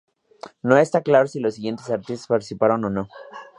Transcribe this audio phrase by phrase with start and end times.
[0.63, 3.07] No está claro si los siguientes artistas participaron o no.